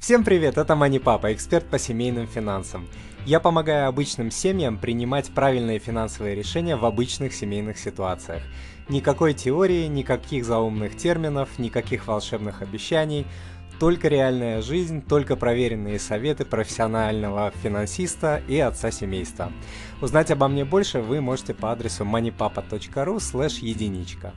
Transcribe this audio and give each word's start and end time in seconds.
Всем 0.00 0.24
привет, 0.24 0.56
это 0.56 0.74
Мани 0.76 0.98
Папа, 0.98 1.30
эксперт 1.30 1.66
по 1.66 1.78
семейным 1.78 2.26
финансам. 2.26 2.88
Я 3.26 3.38
помогаю 3.38 3.86
обычным 3.86 4.30
семьям 4.30 4.78
принимать 4.78 5.28
правильные 5.28 5.78
финансовые 5.78 6.34
решения 6.34 6.74
в 6.74 6.86
обычных 6.86 7.34
семейных 7.34 7.78
ситуациях. 7.78 8.42
Никакой 8.88 9.34
теории, 9.34 9.86
никаких 9.88 10.46
заумных 10.46 10.96
терминов, 10.96 11.58
никаких 11.58 12.06
волшебных 12.06 12.62
обещаний, 12.62 13.26
только 13.78 14.08
реальная 14.08 14.62
жизнь, 14.62 15.02
только 15.02 15.36
проверенные 15.36 15.98
советы 15.98 16.46
профессионального 16.46 17.52
финансиста 17.62 18.40
и 18.48 18.58
отца 18.58 18.90
семейства. 18.90 19.52
Узнать 20.00 20.30
обо 20.30 20.48
мне 20.48 20.64
больше 20.64 21.00
вы 21.00 21.20
можете 21.20 21.52
по 21.52 21.72
адресу 21.72 22.04
moneypapa.ru 22.04 23.18
единичка. 23.60 24.32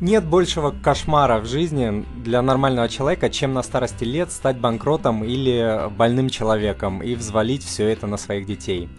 Нет 0.00 0.26
большего 0.26 0.72
кошмара 0.72 1.40
в 1.40 1.46
жизни 1.46 2.04
для 2.22 2.42
нормального 2.42 2.86
человека, 2.86 3.30
чем 3.30 3.54
на 3.54 3.62
старости 3.62 4.04
лет 4.04 4.30
стать 4.30 4.58
банкротом 4.58 5.24
или 5.24 5.88
больным 5.96 6.28
человеком 6.28 7.02
и 7.02 7.14
взвалить 7.14 7.64
все 7.64 7.88
это 7.88 8.06
на 8.06 8.18
своих 8.18 8.44
детей. 8.44 8.90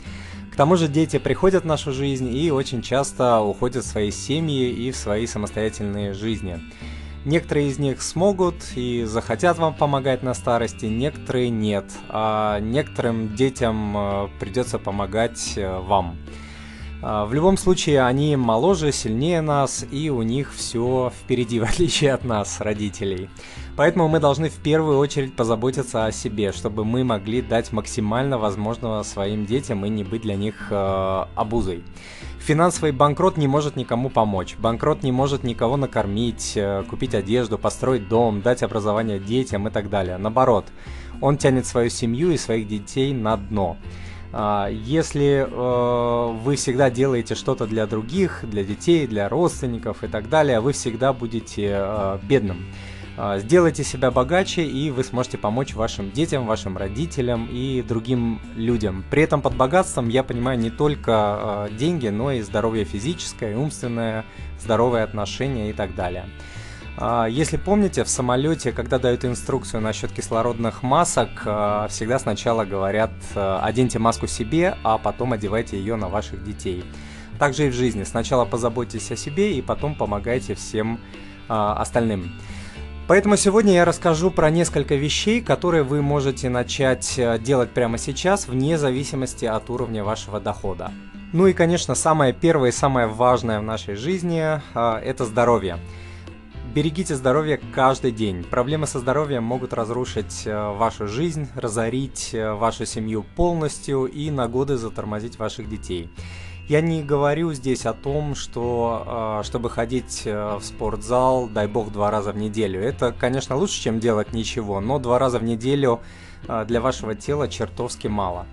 К 0.52 0.55
тому 0.55 0.75
же 0.75 0.88
дети 0.88 1.20
приходят 1.20 1.66
в 1.66 1.67
нашу 1.67 1.91
жизнь 1.91 2.36
и 2.36 2.49
очень 2.49 2.81
часто 2.81 3.41
уходят 3.41 3.84
в 3.84 3.88
свои 3.88 4.09
семьи 4.09 4.72
и 4.72 4.89
в 4.89 4.95
свои 4.95 5.27
самостоятельные 5.27 6.13
жизни. 6.13 6.59
Некоторые 7.25 7.67
из 7.67 7.77
них 7.77 8.02
смогут 8.02 8.55
и 8.75 9.03
захотят 9.03 9.59
вам 9.59 9.75
помогать 9.75 10.23
на 10.23 10.34
старости, 10.34 10.86
некоторые 10.86 11.52
нет, 11.52 11.86
а 12.09 12.59
некоторым 12.59 13.36
детям 13.36 13.95
э, 13.95 14.27
придется 14.39 14.80
помогать 14.80 15.53
э, 15.58 15.80
вам. 15.80 16.17
А, 17.02 17.26
в 17.26 17.34
любом 17.34 17.58
случае, 17.58 18.04
они 18.04 18.36
моложе, 18.36 18.92
сильнее 18.92 19.42
нас, 19.42 19.86
и 19.92 20.10
у 20.10 20.22
них 20.24 20.54
все 20.54 21.12
впереди, 21.16 21.60
в 21.62 21.64
отличие 21.64 22.14
от 22.14 22.23
нас, 22.23 22.60
родителей. 22.60 23.30
Поэтому 23.76 24.08
мы 24.08 24.20
должны 24.20 24.50
в 24.50 24.56
первую 24.56 24.98
очередь 24.98 25.36
позаботиться 25.36 26.08
о 26.08 26.12
себе, 26.12 26.52
чтобы 26.52 26.84
мы 26.84 27.04
могли 27.04 27.44
дать 27.44 27.72
максимально 27.72 28.39
возможного 28.39 29.04
своим 29.04 29.45
детям 29.45 29.86
и 29.86 29.89
не 29.89 30.04
быть 30.04 30.23
для 30.23 30.36
них 30.36 30.70
э, 30.72 31.26
обузой. 31.36 31.84
Финансовый 32.39 32.92
банкрот 32.92 33.38
не 33.38 33.48
может 33.48 33.76
никому 33.76 34.09
помочь. 34.09 34.56
Банкрот 34.58 35.04
не 35.04 35.11
может 35.11 35.44
никого 35.44 35.78
накормить, 35.78 36.54
э, 36.56 36.84
купить 36.89 37.14
одежду, 37.14 37.59
построить 37.59 38.08
дом, 38.09 38.42
дать 38.42 38.64
образование 38.64 39.20
детям 39.20 39.67
и 39.67 39.72
так 39.72 39.92
далее. 39.92 40.17
Наоборот, 40.17 40.66
он 41.22 41.38
тянет 41.38 41.67
свою 41.67 41.92
семью 41.92 42.32
и 42.32 42.38
своих 42.38 42.67
детей 42.67 43.14
на 43.14 43.38
дно. 43.38 43.78
А, 44.33 44.67
если 44.70 45.47
э, 45.50 46.33
вы 46.44 46.56
всегда 46.56 46.89
делаете 46.89 47.36
что-то 47.36 47.66
для 47.66 47.88
других, 47.88 48.44
для 48.44 48.64
детей, 48.64 49.08
для 49.08 49.30
родственников 49.30 50.03
и 50.03 50.08
так 50.08 50.30
далее, 50.30 50.59
вы 50.59 50.73
всегда 50.73 51.14
будете 51.14 51.72
э, 51.73 52.20
бедным. 52.23 52.66
А, 53.20 53.39
сделайте 53.39 53.83
себя 53.83 54.11
богаче, 54.11 54.64
и 54.64 54.92
вы 54.92 55.03
сможете 55.03 55.39
помочь 55.39 55.73
вашим 55.73 56.11
детям, 56.11 56.45
вашим 56.45 56.78
родителям 56.78 57.48
и 57.52 57.81
другим 57.81 58.39
людям. 58.55 59.03
При 59.09 59.23
этом 59.23 59.42
под 59.42 59.55
богатством 59.55 60.08
я 60.09 60.23
понимаю 60.23 60.59
не 60.59 60.70
только 60.70 61.67
э, 61.72 61.75
деньги, 61.78 62.09
но 62.09 62.31
и 62.31 62.42
здоровье 62.42 62.86
физическое, 62.86 63.58
умственное, 63.58 64.23
здоровые 64.59 65.03
отношения 65.03 65.72
и 65.72 65.73
так 65.73 65.95
далее. 65.95 66.25
А, 67.00 67.28
если 67.28 67.58
помните, 67.58 68.03
в 68.03 68.09
самолете, 68.09 68.72
когда 68.72 68.98
дают 68.98 69.23
инструкцию 69.23 69.81
насчет 69.81 70.12
кислородных 70.12 70.81
масок, 70.81 71.30
а, 71.45 71.88
всегда 71.89 72.17
сначала 72.17 72.66
говорят 72.66 73.12
а, 73.36 73.62
«оденьте 73.64 74.00
маску 74.00 74.26
себе, 74.26 74.76
а 74.84 74.98
потом 74.98 75.34
одевайте 75.34 75.78
ее 75.78 75.95
на 75.95 76.09
ваших 76.09 76.44
детей». 76.44 76.84
Также 77.38 77.67
и 77.67 77.70
в 77.70 77.73
жизни. 77.73 78.04
Сначала 78.04 78.45
позаботьтесь 78.45 79.12
о 79.12 79.16
себе 79.16 79.54
и 79.54 79.62
потом 79.62 79.94
помогайте 79.94 80.56
всем 80.56 81.00
остальным. 81.48 82.31
Поэтому 83.08 83.38
сегодня 83.38 83.73
я 83.73 83.86
расскажу 83.86 84.32
про 84.32 84.50
несколько 84.50 84.95
вещей, 84.95 85.42
которые 85.42 85.84
вы 85.84 86.02
можете 86.02 86.50
начать 86.50 87.20
делать 87.44 87.70
прямо 87.70 88.00
сейчас, 88.00 88.48
вне 88.48 88.80
зависимости 88.80 89.45
от 89.45 89.70
уровня 89.70 90.04
вашего 90.04 90.39
дохода. 90.39 90.92
Ну 91.32 91.45
и, 91.45 91.54
конечно, 91.54 91.94
самое 91.94 92.33
первое 92.33 92.70
и 92.70 92.73
самое 92.73 93.05
важное 93.05 93.60
в 93.60 93.64
нашей 93.64 93.94
жизни– 93.94 94.60
это 94.73 95.26
здоровье. 95.26 95.77
Берегите 96.77 97.15
здоровье 97.15 97.60
каждый 97.73 98.11
день. 98.11 98.43
Проблемы 98.43 98.86
со 98.86 98.99
здоровьем 98.99 99.42
могут 99.42 99.73
разрушить 99.73 100.43
э, 100.45 100.73
вашу 100.73 101.08
жизнь, 101.08 101.48
разорить 101.55 102.36
э, 102.36 102.54
вашу 102.54 102.86
семью 102.86 103.26
полностью 103.36 104.05
и 104.05 104.30
на 104.30 104.48
годы 104.48 104.77
затормозить 104.77 105.39
ваших 105.39 105.67
детей. 105.67 106.08
Я 106.67 106.82
не 106.82 107.02
говорю 107.04 107.54
здесь 107.54 107.86
о 107.86 107.94
том, 107.94 108.36
что 108.36 109.39
э, 109.42 109.44
чтобы 109.45 109.70
ходить 109.70 110.23
в 110.26 110.60
спортзал, 110.61 111.48
дай 111.48 111.67
бог, 111.67 111.92
два 111.92 112.11
раза 112.11 112.32
в 112.32 112.38
неделю. 112.38 112.82
Это, 112.82 113.11
конечно, 113.11 113.55
лучше, 113.55 113.82
чем 113.82 114.00
делать 114.00 114.33
ничего, 114.33 114.80
но 114.80 115.00
два 115.00 115.17
раза 115.17 115.39
в 115.39 115.44
неделю 115.44 116.02
для 116.67 116.82
вашего 116.82 117.16
тела 117.16 117.48
чертовски 117.48 118.08
мало. 118.08 118.45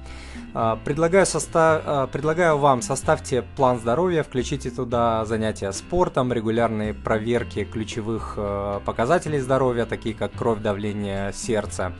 А, 0.57 0.77
предлагаю, 0.85 1.27
состав... 1.27 1.83
А, 1.85 2.07
предлагаю 2.07 2.59
вам 2.59 2.81
составьте 2.81 3.43
план 3.57 3.81
здоровья, 3.81 4.23
включите 4.23 4.71
туда 4.71 5.25
занятия 5.25 5.73
спортом, 5.73 6.33
регулярные 6.33 6.95
проверки 6.95 7.65
ключевых 7.65 8.35
э, 8.37 8.81
показателей 8.85 9.41
здоровья, 9.41 9.85
такие 9.85 10.15
как 10.15 10.33
кровь, 10.33 10.61
давление, 10.61 11.33
сердце. 11.33 11.93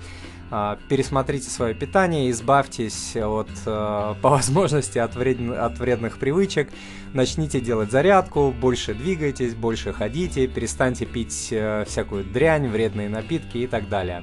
А, 0.57 0.79
пересмотрите 0.89 1.51
свое 1.51 1.75
питание, 1.75 2.31
избавьтесь 2.31 3.17
от, 3.17 3.49
э, 3.67 4.15
по 4.23 4.29
возможности 4.29 4.99
от, 4.99 5.17
вред... 5.17 5.41
от 5.51 5.81
вредных 5.81 6.19
привычек, 6.19 6.71
начните 7.13 7.61
делать 7.61 7.91
зарядку, 7.91 8.53
больше 8.53 8.95
двигайтесь, 8.95 9.57
больше 9.57 9.93
ходите, 9.93 10.47
перестаньте 10.47 11.07
пить 11.07 11.49
э, 11.51 11.85
всякую 11.89 12.23
дрянь, 12.23 12.69
вредные 12.69 13.09
напитки 13.09 13.59
и 13.59 13.67
так 13.67 13.89
далее. 13.89 14.23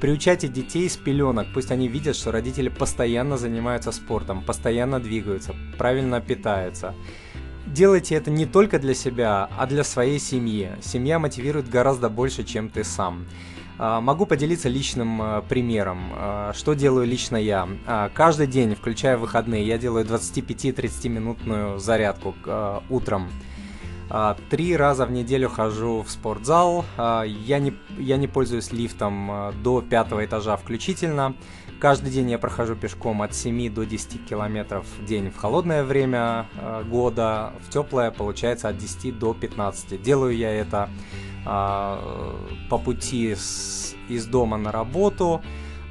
Приучайте 0.00 0.48
детей 0.48 0.88
с 0.88 0.96
пеленок, 0.96 1.48
пусть 1.52 1.70
они 1.70 1.88
видят, 1.88 2.16
что 2.16 2.32
родители 2.32 2.70
постоянно 2.70 3.36
занимаются 3.36 3.92
спортом, 3.92 4.42
постоянно 4.42 4.98
двигаются, 4.98 5.54
правильно 5.76 6.22
питаются. 6.22 6.94
Делайте 7.66 8.14
это 8.14 8.30
не 8.30 8.46
только 8.46 8.78
для 8.78 8.94
себя, 8.94 9.50
а 9.58 9.66
для 9.66 9.84
своей 9.84 10.20
семьи. 10.20 10.70
Семья 10.80 11.18
мотивирует 11.18 11.68
гораздо 11.68 12.08
больше, 12.08 12.44
чем 12.44 12.70
ты 12.70 12.82
сам. 12.82 13.26
А, 13.78 14.00
могу 14.00 14.26
поделиться 14.26 14.68
личным 14.68 15.20
а, 15.20 15.42
примером. 15.42 16.12
А, 16.14 16.52
что 16.54 16.74
делаю 16.74 17.06
лично 17.06 17.36
я? 17.36 17.68
Каждый 18.14 18.46
день, 18.46 18.74
включая 18.74 19.16
выходные, 19.16 19.66
я 19.66 19.78
делаю 19.78 20.04
25-30 20.04 21.08
минутную 21.08 21.78
зарядку 21.78 22.34
утром. 22.90 23.28
Три 24.50 24.76
раза 24.76 25.04
в 25.04 25.10
неделю 25.10 25.48
хожу 25.48 26.02
в 26.02 26.10
спортзал. 26.10 26.84
Я 26.96 27.58
не, 27.58 27.74
я 27.98 28.16
не 28.16 28.28
пользуюсь 28.28 28.70
лифтом 28.70 29.52
до 29.64 29.82
пятого 29.82 30.24
этажа 30.24 30.56
включительно. 30.56 31.34
Каждый 31.80 32.12
день 32.12 32.30
я 32.30 32.38
прохожу 32.38 32.76
пешком 32.76 33.20
от 33.22 33.34
7 33.34 33.74
до 33.74 33.84
10 33.84 34.24
километров 34.24 34.86
в 35.00 35.04
день 35.04 35.32
в 35.32 35.36
холодное 35.36 35.82
время 35.82 36.46
года, 36.88 37.52
в 37.66 37.72
теплое 37.72 38.12
получается 38.12 38.68
от 38.68 38.78
10 38.78 39.18
до 39.18 39.34
15. 39.34 40.00
Делаю 40.00 40.36
я 40.36 40.52
это 40.52 40.88
по 41.46 42.78
пути 42.78 43.34
с, 43.34 43.94
из 44.08 44.26
дома 44.26 44.56
на 44.56 44.72
работу, 44.72 45.42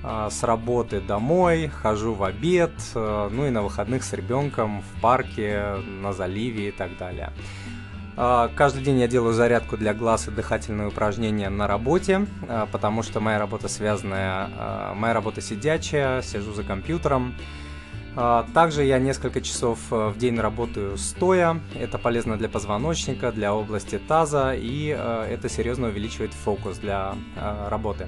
с 0.03 0.43
работы 0.43 1.01
домой, 1.01 1.67
хожу 1.67 2.13
в 2.13 2.23
обед, 2.23 2.71
ну 2.93 3.47
и 3.47 3.49
на 3.49 3.63
выходных 3.63 4.03
с 4.03 4.13
ребенком 4.13 4.81
в 4.81 5.01
парке, 5.01 5.77
на 6.01 6.13
заливе 6.13 6.67
и 6.67 6.71
так 6.71 6.97
далее. 6.97 7.31
А, 8.17 8.49
каждый 8.55 8.83
день 8.83 8.99
я 8.99 9.07
делаю 9.07 9.33
зарядку 9.33 9.75
для 9.77 9.93
глаз 9.93 10.27
и 10.27 10.31
дыхательные 10.31 10.87
упражнения 10.87 11.49
на 11.49 11.67
работе, 11.67 12.25
а, 12.47 12.65
потому 12.71 13.03
что 13.03 13.19
моя 13.19 13.39
работа 13.39 13.67
связанная, 13.67 14.49
а, 14.57 14.93
моя 14.93 15.13
работа 15.13 15.41
сидячая, 15.41 16.21
сижу 16.21 16.53
за 16.53 16.63
компьютером. 16.63 17.35
Также 18.53 18.83
я 18.83 18.97
несколько 18.97 19.41
часов 19.41 19.79
в 19.89 20.17
день 20.17 20.39
работаю 20.39 20.97
стоя. 20.97 21.59
Это 21.77 21.97
полезно 21.97 22.37
для 22.37 22.47
позвоночника, 22.47 23.31
для 23.31 23.53
области 23.53 23.99
таза, 23.99 24.53
и 24.55 24.87
это 24.87 25.49
серьезно 25.49 25.87
увеличивает 25.87 26.33
фокус 26.33 26.77
для 26.77 27.15
работы. 27.69 28.07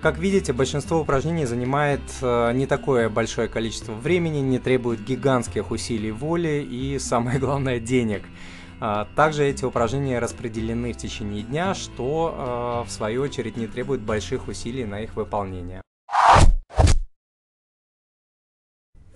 Как 0.00 0.18
видите, 0.18 0.52
большинство 0.52 1.00
упражнений 1.00 1.44
занимает 1.44 2.00
не 2.22 2.66
такое 2.66 3.10
большое 3.10 3.48
количество 3.48 3.92
времени, 3.92 4.38
не 4.38 4.58
требует 4.58 5.04
гигантских 5.04 5.70
усилий 5.70 6.10
воли 6.10 6.66
и, 6.66 6.98
самое 7.00 7.38
главное, 7.38 7.78
денег– 7.80 8.22
а, 8.80 9.06
также 9.16 9.46
эти 9.46 9.64
упражнения 9.64 10.18
распределены 10.18 10.92
в 10.92 10.96
течение 10.96 11.42
дня, 11.42 11.74
что 11.74 12.34
а, 12.36 12.84
в 12.84 12.90
свою 12.90 13.22
очередь 13.22 13.56
не 13.56 13.66
требует 13.66 14.00
больших 14.00 14.48
усилий 14.48 14.84
на 14.84 15.00
их 15.00 15.16
выполнение. 15.16 15.80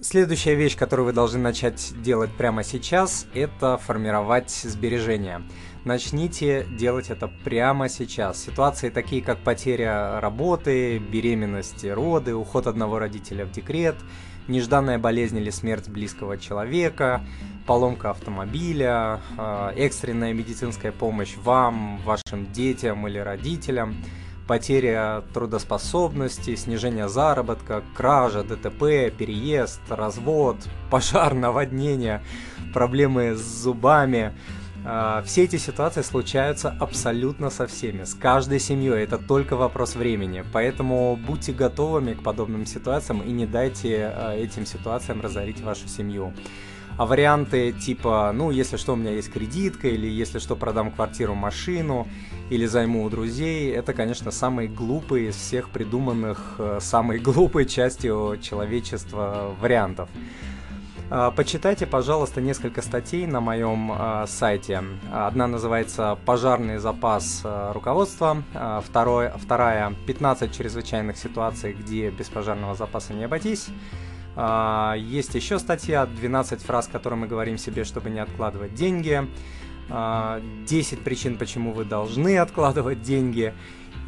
Следующая 0.01 0.55
вещь, 0.55 0.77
которую 0.77 1.07
вы 1.07 1.13
должны 1.13 1.41
начать 1.41 1.93
делать 2.03 2.31
прямо 2.31 2.63
сейчас, 2.63 3.27
это 3.35 3.79
формировать 3.79 4.53
сбережения. 4.53 5.43
Начните 5.85 6.65
делать 6.79 7.11
это 7.11 7.27
прямо 7.27 7.89
сейчас. 7.89 8.41
Ситуации 8.41 8.91
такие, 8.91 9.23
как 9.23 9.39
потеря 9.39 10.21
работы, 10.21 10.99
беременность, 10.99 11.85
роды, 11.85 12.37
уход 12.37 12.69
одного 12.69 13.01
родителя 13.01 13.45
в 13.45 13.51
декрет, 13.51 13.97
нежданная 14.47 15.01
болезнь 15.01 15.37
или 15.37 15.51
смерть 15.51 15.89
близкого 15.89 16.39
человека, 16.39 17.25
поломка 17.67 18.11
автомобиля, 18.11 19.21
а, 19.37 19.73
экстренная 19.77 20.33
медицинская 20.33 20.93
помощь 20.93 21.35
вам, 21.39 21.99
вашим 22.05 22.53
детям 22.53 23.09
или 23.09 23.19
родителям, 23.19 23.97
потеря 24.49 25.23
трудоспособности, 25.35 26.57
снижение 26.57 27.09
заработка, 27.09 27.85
кража, 27.95 28.43
ДТП, 28.43 29.13
переезд, 29.17 29.81
развод, 29.91 30.57
пожар, 30.91 31.35
наводнение, 31.35 32.23
проблемы 32.73 33.37
с 33.37 33.41
зубами. 33.41 34.33
А, 34.85 35.23
все 35.23 35.45
эти 35.45 35.57
ситуации 35.57 36.03
случаются 36.03 36.75
абсолютно 36.81 37.51
со 37.51 37.67
всеми, 37.67 38.05
с 38.05 38.15
каждой 38.15 38.59
семьей, 38.59 39.05
это 39.05 39.19
только 39.19 39.55
вопрос 39.55 39.97
времени. 39.97 40.43
Поэтому 40.53 41.17
будьте 41.17 41.53
готовыми 41.53 42.15
к 42.15 42.23
подобным 42.23 42.65
ситуациям 42.65 43.21
и 43.21 43.31
не 43.31 43.45
дайте 43.45 44.11
а, 44.15 44.35
этим 44.35 44.65
ситуациям 44.65 45.21
разорить 45.21 45.61
вашу 45.61 45.87
семью. 45.89 46.33
А 46.99 47.07
варианты 47.07 47.71
типа, 47.71 48.33
ну, 48.35 48.51
если 48.51 48.77
что, 48.77 48.95
у 48.95 48.97
меня 48.97 49.13
есть 49.13 49.33
кредитка, 49.33 49.87
или 49.87 50.09
если 50.09 50.41
что, 50.41 50.57
продам 50.57 50.91
квартиру, 50.91 51.33
машину, 51.37 52.09
или 52.51 52.67
займу 52.67 53.05
у 53.05 53.09
друзей, 53.09 53.71
это, 53.71 53.93
конечно, 53.93 54.33
самые 54.33 54.69
глупые 54.69 55.29
из 55.29 55.37
всех 55.37 55.71
придуманных, 55.71 56.57
э, 56.59 56.79
самой 56.81 57.19
глупой 57.21 57.67
частью 57.67 58.37
человечества 58.43 59.55
вариантов. 59.61 60.09
А, 61.09 61.31
почитайте, 61.31 61.87
пожалуйста, 61.87 62.41
несколько 62.41 62.83
статей 62.83 63.27
на 63.27 63.41
моем 63.41 63.93
э, 63.93 64.25
сайте. 64.27 64.83
Одна 65.13 65.47
называется 65.47 66.19
«Пожарный 66.27 66.79
запас 66.79 67.43
э, 67.45 67.73
руководства», 67.73 68.43
э, 68.53 68.81
второй, 68.85 69.31
вторая 69.37 69.95
«15 70.09 70.53
чрезвычайных 70.53 71.17
ситуаций, 71.17 71.75
где 71.75 72.11
без 72.11 72.29
пожарного 72.29 72.75
запаса 72.75 73.15
не 73.15 73.23
обойтись», 73.23 73.69
а, 73.69 74.08
есть 74.99 75.35
еще 75.35 75.59
статья 75.59 76.07
12 76.07 76.63
фраз, 76.63 76.89
которые 76.89 77.19
мы 77.19 77.27
говорим 77.27 77.59
себе, 77.59 77.85
чтобы 77.85 78.11
не 78.11 78.21
откладывать 78.21 78.75
деньги. 78.75 79.27
10 79.89 79.91
а, 79.91 80.41
причин, 81.03 81.39
почему 81.39 81.73
вы 81.73 81.85
должны 81.85 82.39
откладывать 82.39 83.03
деньги. 83.03 83.55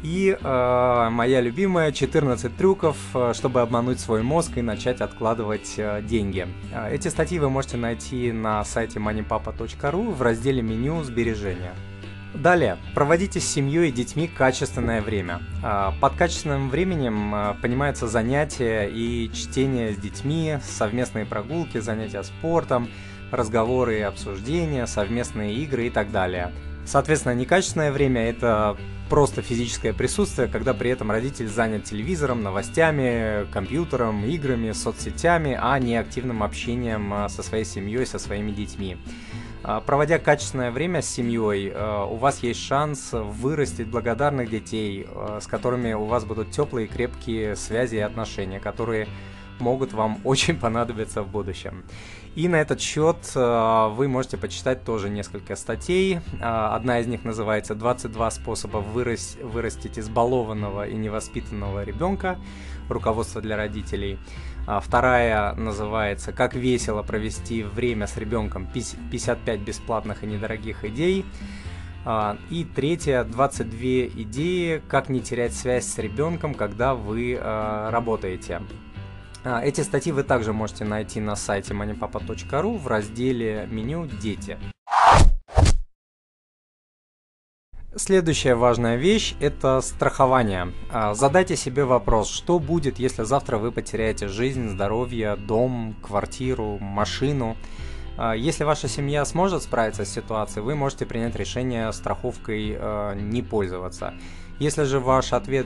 И 0.03 0.35
э, 0.39 1.09
моя 1.11 1.41
любимая 1.41 1.91
14 1.91 2.55
трюков, 2.55 2.97
чтобы 3.33 3.61
обмануть 3.61 3.99
свой 3.99 4.23
мозг 4.23 4.57
и 4.57 4.61
начать 4.61 4.99
откладывать 5.01 5.75
э, 5.77 6.01
деньги. 6.01 6.47
Эти 6.89 7.07
статьи 7.07 7.37
вы 7.37 7.49
можете 7.49 7.77
найти 7.77 8.31
на 8.31 8.63
сайте 8.63 8.99
moneypapa.ru 8.99 10.11
в 10.11 10.21
разделе 10.21 10.61
меню 10.61 11.03
сбережения. 11.03 11.73
Далее, 12.33 12.77
проводите 12.95 13.41
с 13.41 13.47
семьей 13.47 13.89
и 13.89 13.91
детьми 13.91 14.27
качественное 14.27 15.01
время. 15.01 15.41
А, 15.63 15.93
под 15.99 16.15
качественным 16.15 16.69
временем 16.69 17.35
а, 17.35 17.57
понимаются 17.61 18.07
занятия 18.07 18.87
и 18.87 19.29
чтение 19.33 19.93
с 19.93 19.97
детьми, 19.97 20.57
совместные 20.63 21.25
прогулки, 21.25 21.79
занятия 21.79 22.23
спортом, 22.23 22.89
разговоры 23.31 23.99
и 23.99 24.01
обсуждения, 24.01 24.87
совместные 24.87 25.55
игры 25.55 25.87
и 25.87 25.89
так 25.89 26.11
далее. 26.11 26.51
Соответственно, 26.85 27.33
некачественное 27.33 27.91
время– 27.91 28.21
это 28.29 28.77
просто 29.09 29.41
физическое 29.41 29.91
присутствие, 29.91 30.47
когда 30.47 30.73
при 30.73 30.89
этом 30.89 31.11
родитель 31.11 31.47
занят 31.49 31.83
телевизором, 31.83 32.43
новостями, 32.43 33.45
компьютером, 33.51 34.23
играми, 34.25 34.71
соцсетями, 34.71 35.59
а 35.61 35.77
не 35.79 35.97
активным 35.97 36.43
общением 36.43 37.13
а, 37.13 37.27
со 37.27 37.43
своей 37.43 37.65
семьей, 37.65 38.05
со 38.05 38.19
своими 38.19 38.51
детьми. 38.51 38.97
А, 39.63 39.79
проводя 39.79 40.17
качественное 40.17 40.71
время 40.71 41.01
с 41.01 41.09
семьей, 41.09 41.71
а, 41.73 42.05
у 42.05 42.15
вас 42.15 42.41
есть 42.41 42.59
шанс 42.59 43.09
вырастить 43.11 43.87
благодарных 43.87 44.49
детей, 44.49 45.07
а, 45.07 45.39
с 45.39 45.47
которыми 45.47 45.93
у 45.93 46.05
вас 46.05 46.25
будут 46.25 46.51
теплые 46.51 46.87
и 46.87 46.89
крепкие 46.89 47.55
связи 47.55 47.97
и 47.97 47.99
отношения, 47.99 48.59
которые 48.59 49.07
могут 49.61 49.93
вам 49.93 50.19
очень 50.23 50.57
понадобиться 50.57 51.23
в 51.23 51.29
будущем. 51.29 51.83
И 52.35 52.47
на 52.47 52.57
этот 52.61 52.79
счет 52.79 53.17
вы 53.35 54.07
можете 54.07 54.37
почитать 54.37 54.85
тоже 54.85 55.09
несколько 55.09 55.57
статей. 55.57 56.21
Одна 56.39 56.99
из 56.99 57.07
них 57.07 57.25
называется 57.25 57.73
«22 57.73 58.31
способа 58.31 58.77
вырастить 58.77 59.99
избалованного 59.99 60.87
и 60.87 60.95
невоспитанного 60.95 61.83
ребенка. 61.83 62.39
Руководство 62.87 63.41
для 63.41 63.57
родителей». 63.57 64.17
А 64.65 64.79
вторая 64.79 65.53
называется 65.55 66.31
«Как 66.31 66.55
весело 66.55 67.03
провести 67.03 67.63
время 67.63 68.07
с 68.07 68.15
ребенком. 68.15 68.65
55 68.65 69.59
бесплатных 69.59 70.23
и 70.23 70.27
недорогих 70.27 70.85
идей». 70.85 71.25
А, 72.03 72.37
и 72.49 72.63
третья 72.63 73.23
22 73.23 73.79
идеи, 74.23 74.81
как 74.87 75.09
не 75.09 75.21
терять 75.21 75.53
связь 75.53 75.85
с 75.85 75.97
ребенком, 75.99 76.53
когда 76.55 76.95
вы 76.95 77.37
а, 77.39 77.91
работаете. 77.91 78.61
Эти 79.43 79.81
статьи 79.81 80.11
вы 80.11 80.23
также 80.23 80.53
можете 80.53 80.85
найти 80.85 81.19
на 81.19 81.35
сайте 81.35 81.73
moneypapa.ru 81.73 82.77
в 82.77 82.87
разделе 82.87 83.67
меню 83.71 84.05
«Дети». 84.05 84.57
Следующая 87.95 88.55
важная 88.55 88.95
вещь– 88.95 89.35
это 89.41 89.81
страхование. 89.81 90.71
А, 90.89 91.13
задайте 91.13 91.57
себе 91.57 91.83
вопрос, 91.83 92.29
что 92.29 92.57
будет, 92.57 92.99
если 92.99 93.23
завтра 93.23 93.57
вы 93.57 93.73
потеряете 93.73 94.29
жизнь, 94.29 94.69
здоровье, 94.69 95.35
дом, 95.35 95.97
квартиру, 96.01 96.77
машину. 96.79 97.57
А, 98.17 98.33
если 98.33 98.63
ваша 98.63 98.87
семья 98.87 99.25
сможет 99.25 99.63
справиться 99.63 100.05
с 100.05 100.09
ситуацией, 100.09 100.63
вы 100.63 100.75
можете 100.75 101.05
принять 101.05 101.35
решение 101.35 101.91
страховкой 101.91 102.77
а, 102.77 103.13
не 103.15 103.41
пользоваться. 103.41 104.13
Если 104.59 104.83
же 104.83 104.99
ваш 104.99 105.33
ответ 105.33 105.65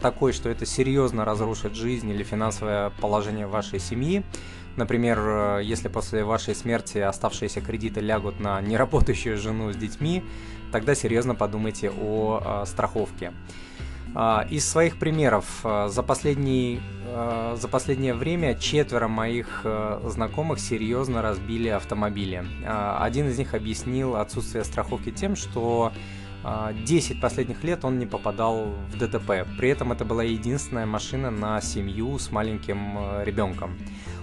такой, 0.00 0.32
что 0.32 0.48
это 0.48 0.66
серьезно 0.66 1.24
разрушит 1.24 1.74
жизнь 1.74 2.08
или 2.08 2.22
финансовое 2.22 2.90
положение 3.00 3.48
вашей 3.48 3.80
семьи, 3.80 4.22
например, 4.76 5.58
если 5.58 5.88
после 5.88 6.22
вашей 6.22 6.54
смерти 6.54 6.98
оставшиеся 6.98 7.60
кредиты 7.60 7.98
лягут 7.98 8.38
на 8.38 8.60
неработающую 8.60 9.36
жену 9.36 9.72
с 9.72 9.76
детьми, 9.76 10.22
тогда 10.70 10.94
серьезно 10.94 11.34
подумайте 11.34 11.90
о 11.90 12.62
э, 12.62 12.66
страховке. 12.66 13.32
Э, 14.14 14.46
из 14.50 14.68
своих 14.68 14.98
примеров 14.98 15.60
э, 15.64 15.88
за, 15.90 16.02
последний, 16.02 16.80
э, 17.06 17.56
за 17.60 17.68
последнее 17.68 18.14
время 18.14 18.54
четверо 18.54 19.08
моих 19.08 19.64
знакомых 20.04 20.60
серьезно 20.60 21.22
разбили 21.22 21.68
автомобили. 21.68 22.44
Один 22.66 23.28
из 23.28 23.38
них 23.38 23.54
объяснил 23.54 24.16
отсутствие 24.16 24.64
страховки 24.64 25.10
тем, 25.10 25.36
что 25.36 25.92
10 26.84 27.20
последних 27.20 27.64
лет 27.64 27.84
он 27.84 27.98
не 27.98 28.06
попадал 28.06 28.66
в 28.92 28.98
ДТП. 28.98 29.46
При 29.58 29.70
этом 29.70 29.92
это 29.92 30.04
была 30.04 30.22
единственная 30.22 30.86
машина 30.86 31.30
на 31.30 31.60
семью 31.60 32.18
с 32.18 32.30
маленьким 32.30 33.22
ребенком. 33.24 33.76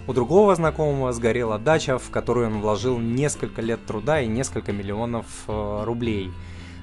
У 0.08 0.14
другого 0.14 0.56
знакомого 0.56 1.12
сгорела 1.12 1.60
дача, 1.60 1.98
в 1.98 2.10
которую 2.12 2.48
он 2.48 2.62
вложил 2.62 2.98
несколько 3.00 3.62
лет 3.62 3.86
труда 3.86 4.22
и 4.22 4.28
несколько 4.28 4.72
миллионов 4.72 5.26
рублей. 5.48 6.32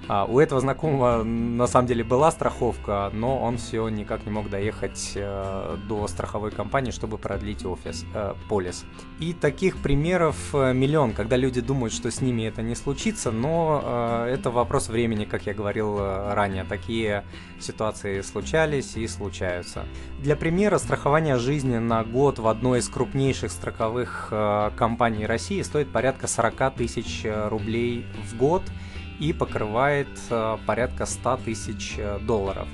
А 0.08 0.25
у 0.25 0.41
этого 0.41 0.61
знакомого 0.61 1.23
на 1.23 1.67
самом 1.67 1.87
деле 1.87 2.02
была 2.02 2.31
страховка, 2.31 3.11
но 3.12 3.38
он 3.38 3.59
все 3.59 3.88
никак 3.88 4.25
не 4.25 4.33
мог 4.33 4.50
доехать 4.50 5.12
э, 5.14 5.76
до 5.88 6.09
страховой 6.09 6.50
компании, 6.50 6.90
чтобы 6.90 7.19
продлить 7.19 7.64
офис, 7.64 8.04
э, 8.14 8.35
полис. 8.49 8.85
И 9.21 9.33
таких 9.33 9.76
примеров 9.76 10.37
э, 10.54 10.73
миллион, 10.73 11.12
когда 11.12 11.37
люди 11.37 11.61
думают, 11.61 11.92
что 11.92 12.11
с 12.11 12.21
ними 12.21 12.42
это 12.42 12.62
не 12.62 12.75
случится, 12.75 13.30
но 13.30 14.26
э, 14.26 14.35
это 14.35 14.50
вопрос 14.50 14.88
времени, 14.88 15.25
как 15.25 15.47
я 15.47 15.54
говорил 15.54 15.99
э, 15.99 16.35
ранее. 16.35 16.64
Такие 16.64 17.25
ситуации 17.61 18.23
случались 18.23 18.97
и 18.97 19.07
случаются. 19.07 19.85
Для 20.19 20.35
примера, 20.35 20.78
страхование 20.78 21.37
жизни 21.37 21.78
на 21.78 22.02
год 22.04 22.38
в 22.38 22.49
одной 22.49 22.80
из 22.80 22.88
крупнейших 22.88 23.52
страховых 23.52 24.28
э, 24.30 24.71
компаний 24.76 25.26
России 25.26 25.62
стоит 25.62 25.92
порядка 25.92 26.26
40 26.26 26.75
тысяч 26.75 27.25
рублей 27.25 28.07
в 28.28 28.37
год– 28.37 28.62
и 29.20 29.32
покрывает 29.32 30.08
э, 30.30 30.58
порядка 30.66 31.06
100 31.06 31.36
тысяч 31.44 31.94
э, 31.98 32.18
долларов. 32.20 32.66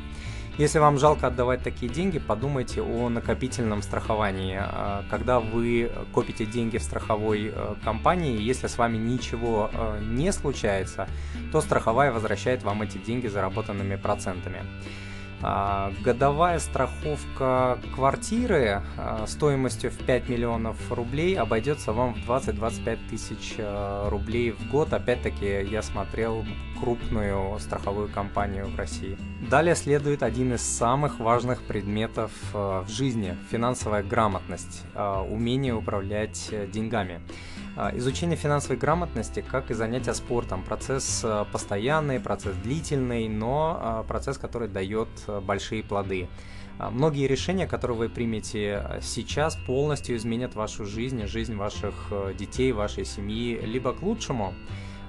Если 0.58 0.78
вам 0.78 0.98
жалко 0.98 1.26
отдавать 1.26 1.62
такие 1.62 1.92
деньги, 1.92 2.18
подумайте 2.18 2.80
о 2.80 3.10
накопительном 3.10 3.82
страховании. 3.82 4.58
Э, 4.62 5.02
когда 5.10 5.40
вы 5.40 5.90
копите 6.14 6.46
деньги 6.46 6.78
в 6.78 6.82
страховой 6.82 7.52
компании, 7.84 8.40
если 8.40 8.68
с 8.68 8.78
вами 8.78 8.96
ничего 8.96 9.70
не 10.00 10.32
случается, 10.32 11.08
то 11.52 11.60
страховая 11.60 12.12
возвращает 12.12 12.62
вам 12.62 12.82
эти 12.82 12.96
деньги 12.98 13.26
заработанными 13.26 13.96
процентами. 13.96 14.62
А, 15.42 15.92
годовая 16.02 16.58
страховка 16.58 17.78
квартиры 17.94 18.82
а, 18.96 19.26
стоимостью 19.26 19.90
в 19.90 19.98
5 19.98 20.28
миллионов 20.28 20.76
рублей 20.90 21.36
обойдется 21.38 21.92
вам 21.92 22.14
в 22.14 22.30
20-25 22.30 22.98
тысяч 23.10 23.54
а, 23.58 24.08
рублей 24.08 24.52
в 24.52 24.70
год. 24.70 24.92
Опять-таки 24.92 25.62
я 25.62 25.82
смотрел 25.82 26.44
крупную 26.80 27.58
страховую 27.58 28.08
компанию 28.08 28.66
в 28.66 28.76
России. 28.76 29.18
Далее 29.50 29.74
следует 29.74 30.22
один 30.22 30.54
из 30.54 30.62
самых 30.62 31.20
важных 31.20 31.62
предметов 31.62 32.32
в 32.52 32.86
жизни– 32.88 33.36
финансовая 33.50 34.02
грамотность, 34.02 34.84
умение 34.94 35.74
управлять 35.74 36.52
деньгами. 36.70 37.20
А, 37.78 37.92
изучение 37.94 38.38
финансовой 38.38 38.78
грамотности, 38.78 39.44
как 39.46 39.70
и 39.70 39.74
занятия 39.74 40.14
спортом, 40.14 40.62
процесс 40.62 41.20
а, 41.22 41.44
постоянный, 41.44 42.18
процесс 42.18 42.56
длительный, 42.56 43.28
но 43.28 43.78
а, 43.78 44.02
процесс, 44.02 44.38
который 44.38 44.68
дает 44.68 45.08
большие 45.42 45.82
плоды. 45.82 46.28
Многие 46.78 47.26
решения, 47.26 47.66
которые 47.66 47.96
вы 47.96 48.08
примете 48.10 49.00
сейчас, 49.00 49.56
полностью 49.66 50.16
изменят 50.16 50.54
вашу 50.54 50.84
жизнь, 50.84 51.26
жизнь 51.26 51.54
ваших 51.54 52.12
детей, 52.38 52.72
вашей 52.72 53.06
семьи, 53.06 53.58
либо 53.62 53.94
к 53.94 54.02
лучшему, 54.02 54.52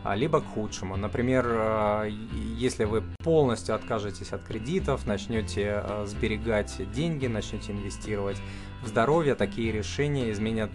а, 0.08 0.16
либо 0.16 0.40
к 0.40 0.46
худшему. 0.46 0.96
Например, 0.96 1.46
а, 1.50 2.06
если 2.06 2.86
вы 2.86 3.04
полностью 3.24 3.76
откажетесь 3.76 4.32
от 4.32 4.42
кредитов, 4.42 5.06
начнете 5.06 5.82
а, 5.84 6.06
сберегать 6.06 6.82
деньги, 6.94 7.28
начнете 7.28 7.74
инвестировать 7.74 8.38
в 8.84 8.88
здоровье, 8.88 9.36
такие 9.36 9.72
решения 9.72 10.32
изменят 10.32 10.72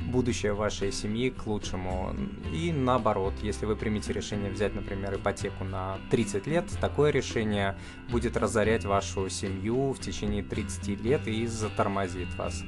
будущее 0.00 0.52
вашей 0.52 0.92
семьи 0.92 1.30
к 1.30 1.46
лучшему. 1.46 2.14
И 2.52 2.72
наоборот, 2.72 3.34
если 3.42 3.66
вы 3.66 3.76
примете 3.76 4.12
решение 4.12 4.50
взять, 4.50 4.74
например, 4.74 5.14
ипотеку 5.14 5.64
на 5.64 5.98
30 6.10 6.46
лет, 6.46 6.64
такое 6.80 7.10
решение 7.10 7.76
будет 8.10 8.36
разорять 8.36 8.84
вашу 8.84 9.28
семью 9.28 9.92
в 9.92 10.00
течение 10.00 10.42
30 10.42 11.00
лет 11.02 11.26
и 11.26 11.46
затормозит 11.46 12.34
вас. 12.36 12.62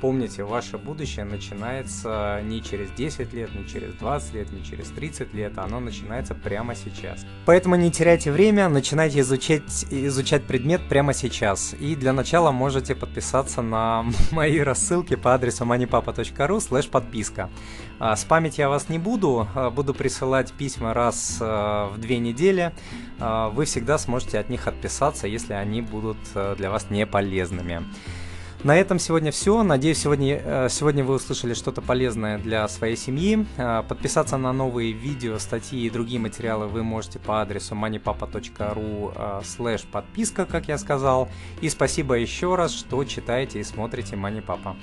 Помните, 0.00 0.42
ваше 0.42 0.78
будущее 0.78 1.24
начинается 1.24 2.40
не 2.42 2.60
через 2.60 2.90
10 2.90 3.32
лет, 3.34 3.54
не 3.54 3.64
через 3.68 3.94
20 3.94 4.34
лет, 4.34 4.52
не 4.52 4.64
через 4.64 4.88
30 4.88 5.32
лет, 5.32 5.56
оно 5.58 5.78
начинается 5.78 6.34
прямо 6.34 6.74
сейчас. 6.74 7.24
Поэтому 7.46 7.76
не 7.76 7.92
теряйте 7.92 8.32
время, 8.32 8.68
начинайте 8.68 9.20
изучать, 9.20 9.86
изучать 9.90 10.42
предмет 10.42 10.80
прямо 10.88 11.14
сейчас. 11.14 11.76
И 11.78 11.94
для 11.94 12.12
начала 12.12 12.50
можете 12.50 12.96
подписаться 12.96 13.62
на 13.62 13.81
мои 14.30 14.58
рассылки 14.60 15.16
по 15.16 15.34
адресу 15.34 15.64
moneypapa.ru 15.64 16.60
слэш 16.60 16.88
подписка. 16.88 17.50
А, 17.98 18.16
спамить 18.16 18.58
я 18.58 18.68
вас 18.68 18.88
не 18.88 18.98
буду, 18.98 19.46
а, 19.54 19.70
буду 19.70 19.94
присылать 19.94 20.52
письма 20.52 20.92
раз 20.92 21.38
а, 21.40 21.88
в 21.88 21.98
две 21.98 22.18
недели. 22.18 22.72
Вы 23.18 23.66
всегда 23.66 23.98
сможете 23.98 24.40
от 24.40 24.48
них 24.48 24.66
отписаться, 24.66 25.28
если 25.28 25.52
они 25.52 25.80
будут 25.80 26.16
для 26.56 26.70
вас 26.70 26.90
не 26.90 27.06
полезными. 27.06 27.84
На 28.64 28.76
этом 28.76 29.00
сегодня 29.00 29.32
все. 29.32 29.60
Надеюсь, 29.64 29.98
сегодня, 29.98 30.40
э, 30.44 30.68
сегодня 30.70 31.02
вы 31.02 31.14
услышали 31.14 31.52
что-то 31.52 31.82
полезное 31.82 32.38
для 32.38 32.68
своей 32.68 32.96
семьи. 32.96 33.44
Э, 33.56 33.82
подписаться 33.82 34.36
на 34.36 34.52
новые 34.52 34.92
видео, 34.92 35.38
статьи 35.40 35.84
и 35.84 35.90
другие 35.90 36.20
материалы 36.20 36.68
вы 36.68 36.84
можете 36.84 37.18
по 37.18 37.42
адресу 37.42 37.74
moneypapa.ru 37.74 39.12
э, 39.16 39.44
слэш 39.44 39.82
подписка, 39.82 40.46
как 40.46 40.68
я 40.68 40.78
сказал. 40.78 41.28
И 41.60 41.68
спасибо 41.68 42.14
еще 42.14 42.54
раз, 42.54 42.72
что 42.72 43.02
читаете 43.04 43.58
и 43.58 43.64
смотрите 43.64 44.14
Money 44.14 44.44
Papa. 44.44 44.76